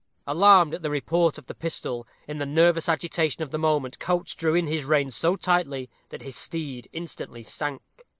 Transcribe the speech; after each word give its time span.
Alarmed 0.25 0.73
at 0.73 0.81
the 0.81 0.89
report 0.89 1.37
of 1.37 1.45
the 1.45 1.53
pistol, 1.53 2.07
in 2.27 2.39
the 2.39 2.45
nervous 2.47 2.89
agitation 2.89 3.43
of 3.43 3.51
the 3.51 3.59
moment 3.59 3.99
Coates 3.99 4.33
drew 4.33 4.55
in 4.55 4.65
his 4.65 4.83
rein 4.83 5.11
so 5.11 5.35
tightly 5.35 5.91
that 6.09 6.23
his 6.23 6.35
steed 6.35 6.89
instantly 6.91 7.43
sank. 7.43 7.83